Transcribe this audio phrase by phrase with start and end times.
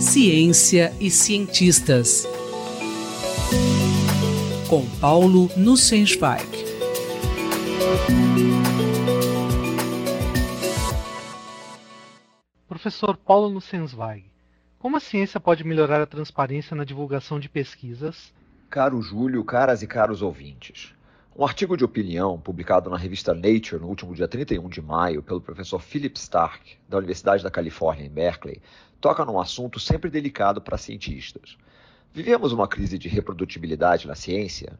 [0.00, 2.26] Ciência e cientistas.
[4.68, 6.46] Com Paulo Nussensweig.
[12.68, 14.24] Professor Paulo Nussensweig,
[14.78, 18.32] como a ciência pode melhorar a transparência na divulgação de pesquisas?
[18.68, 20.94] Caro Júlio, caras e caros ouvintes.
[21.36, 25.40] Um artigo de opinião publicado na revista Nature no último dia 31 de maio pelo
[25.40, 28.62] professor Philip Stark, da Universidade da Califórnia em Berkeley,
[29.00, 31.58] toca num assunto sempre delicado para cientistas.
[32.12, 34.78] Vivemos uma crise de reprodutibilidade na ciência?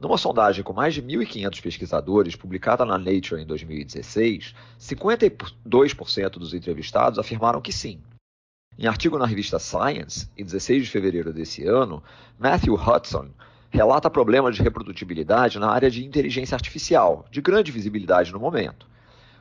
[0.00, 7.18] Numa sondagem com mais de 1.500 pesquisadores, publicada na Nature em 2016, 52% dos entrevistados
[7.18, 8.00] afirmaram que sim.
[8.78, 12.00] Em artigo na revista Science, em 16 de fevereiro desse ano,
[12.38, 13.30] Matthew Hudson
[13.70, 18.86] relata problemas de reprodutibilidade na área de inteligência artificial, de grande visibilidade no momento.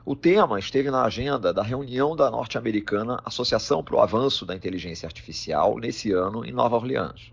[0.05, 5.05] O tema esteve na agenda da reunião da norte-americana Associação para o Avanço da Inteligência
[5.05, 7.31] Artificial nesse ano em Nova Orleans.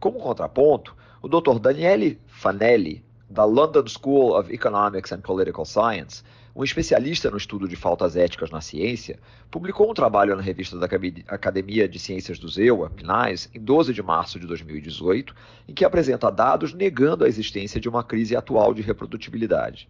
[0.00, 1.58] Como contraponto, o Dr.
[1.60, 7.76] Daniele Fanelli, da London School of Economics and Political Science, um especialista no estudo de
[7.76, 9.18] faltas éticas na ciência,
[9.50, 10.86] publicou um trabalho na revista da
[11.28, 15.34] Academia de Ciências do ZEUA, PNAS, em 12 de março de 2018,
[15.68, 19.88] em que apresenta dados negando a existência de uma crise atual de reprodutibilidade.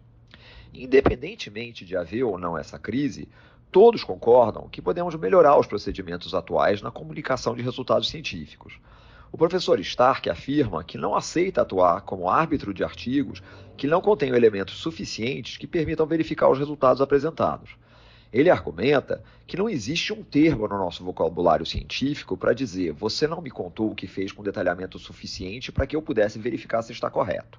[0.73, 3.27] Independentemente de haver ou não essa crise,
[3.71, 8.79] todos concordam que podemos melhorar os procedimentos atuais na comunicação de resultados científicos.
[9.33, 13.41] O professor Stark afirma que não aceita atuar como árbitro de artigos
[13.77, 17.77] que não contenham elementos suficientes que permitam verificar os resultados apresentados.
[18.31, 23.41] Ele argumenta que não existe um termo no nosso vocabulário científico para dizer você não
[23.41, 27.09] me contou o que fez com detalhamento suficiente para que eu pudesse verificar se está
[27.09, 27.57] correto.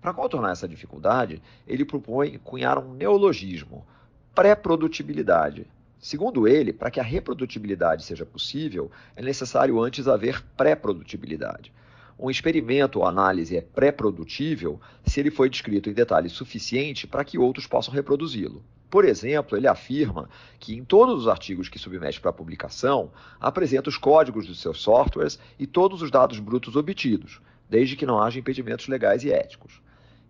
[0.00, 3.84] Para contornar essa dificuldade, ele propõe cunhar um neologismo,
[4.32, 5.66] pré-produtibilidade,
[6.00, 11.70] Segundo ele, para que a reprodutibilidade seja possível, é necessário antes haver pré-produtibilidade.
[12.18, 17.38] Um experimento ou análise é pré-produtível se ele foi descrito em detalhe suficiente para que
[17.38, 18.64] outros possam reproduzi-lo.
[18.88, 23.98] Por exemplo, ele afirma que em todos os artigos que submete para publicação, apresenta os
[23.98, 28.88] códigos dos seus softwares e todos os dados brutos obtidos, desde que não haja impedimentos
[28.88, 29.82] legais e éticos.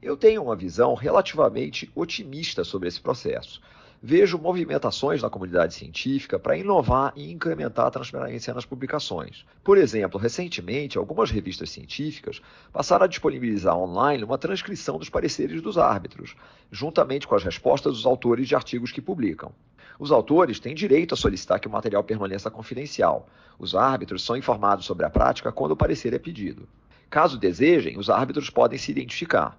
[0.03, 3.61] Eu tenho uma visão relativamente otimista sobre esse processo
[4.03, 9.45] vejo movimentações na comunidade científica para inovar e incrementar a transparência nas publicações.
[9.63, 12.41] Por exemplo, recentemente, algumas revistas científicas
[12.73, 16.35] passaram a disponibilizar online uma transcrição dos pareceres dos árbitros,
[16.71, 19.53] juntamente com as respostas dos autores de artigos que publicam.
[19.99, 23.29] Os autores têm direito a solicitar que o material permaneça confidencial.
[23.59, 26.67] Os árbitros são informados sobre a prática quando o parecer é pedido.
[27.11, 29.59] Caso desejem, os árbitros podem se identificar.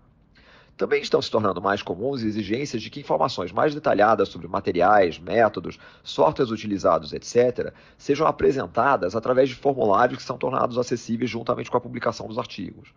[0.81, 5.77] Também estão se tornando mais comuns exigências de que informações mais detalhadas sobre materiais, métodos,
[6.03, 11.81] softwares utilizados, etc., sejam apresentadas através de formulários que são tornados acessíveis juntamente com a
[11.81, 12.95] publicação dos artigos.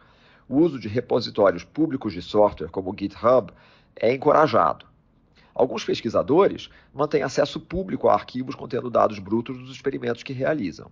[0.49, 3.53] O uso de repositórios públicos de software, como o GitHub,
[3.97, 4.87] é encorajado.
[5.55, 10.91] Alguns pesquisadores mantêm acesso público a arquivos contendo dados brutos dos experimentos que realizam.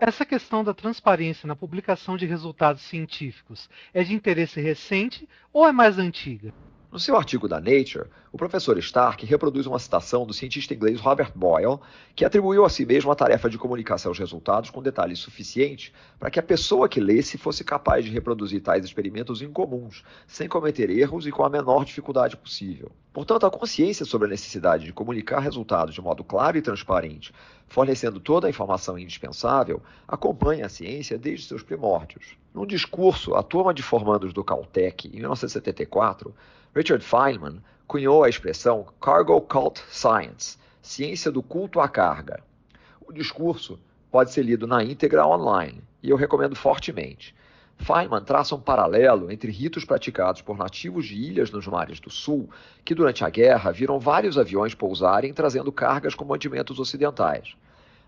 [0.00, 5.72] Essa questão da transparência na publicação de resultados científicos é de interesse recente ou é
[5.72, 6.54] mais antiga?
[6.90, 11.32] No seu artigo da Nature, o professor Stark reproduz uma citação do cientista inglês Robert
[11.34, 11.80] Boyle,
[12.16, 16.30] que atribuiu a si mesmo a tarefa de comunicar seus resultados com detalhes suficientes para
[16.30, 21.26] que a pessoa que lesse fosse capaz de reproduzir tais experimentos incomuns, sem cometer erros
[21.26, 22.90] e com a menor dificuldade possível.
[23.12, 27.34] Portanto, a consciência sobre a necessidade de comunicar resultados de modo claro e transparente,
[27.66, 32.38] fornecendo toda a informação indispensável, acompanha a ciência desde seus primórdios.
[32.58, 36.34] Num discurso à turma de formandos do Caltech, em 1974,
[36.74, 42.42] Richard Feynman cunhou a expressão Cargo Cult Science, ciência do culto à carga.
[43.06, 43.78] O discurso
[44.10, 47.32] pode ser lido na íntegra online, e eu recomendo fortemente.
[47.76, 52.50] Feynman traça um paralelo entre ritos praticados por nativos de ilhas nos mares do sul,
[52.84, 57.54] que durante a guerra viram vários aviões pousarem trazendo cargas com mantimentos ocidentais.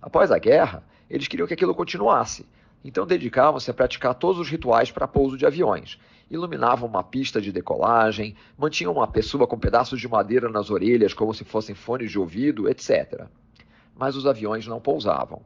[0.02, 2.44] Após a guerra, eles queriam que aquilo continuasse,
[2.84, 5.98] então dedicavam-se a praticar todos os rituais para pouso de aviões.
[6.30, 11.34] Iluminavam uma pista de decolagem, mantinham uma pessoa com pedaços de madeira nas orelhas como
[11.34, 13.26] se fossem fones de ouvido, etc.
[13.94, 15.42] Mas os aviões não pousavam.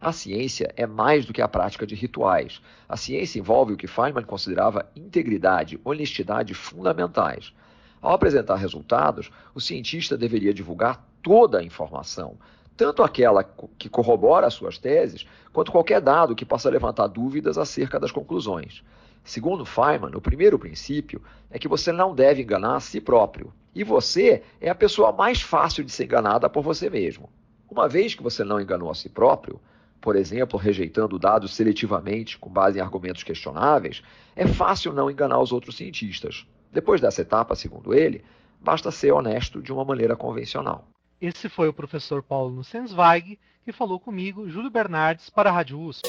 [0.00, 2.60] A ciência é mais do que a prática de rituais.
[2.88, 7.54] A ciência envolve o que Feynman considerava integridade, honestidade fundamentais.
[8.02, 12.36] Ao apresentar resultados, o cientista deveria divulgar toda a informação,
[12.76, 13.44] tanto aquela
[13.78, 18.82] que corrobora as suas teses, quanto qualquer dado que possa levantar dúvidas acerca das conclusões.
[19.22, 23.52] Segundo Feynman, o primeiro princípio é que você não deve enganar a si próprio.
[23.74, 27.30] E você é a pessoa mais fácil de ser enganada por você mesmo.
[27.70, 29.60] Uma vez que você não enganou a si próprio,
[30.00, 34.02] por exemplo, rejeitando dados seletivamente com base em argumentos questionáveis,
[34.36, 36.46] é fácil não enganar os outros cientistas.
[36.70, 38.22] Depois dessa etapa, segundo ele,
[38.60, 40.84] basta ser honesto de uma maneira convencional.
[41.20, 46.06] Esse foi o professor Paulo Nussensweig que falou comigo, Júlio Bernardes, para a Rádio USP.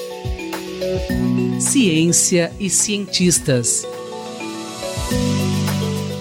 [1.58, 3.86] Ciência e cientistas.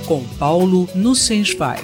[0.07, 1.83] Com Paulo Nussensweig.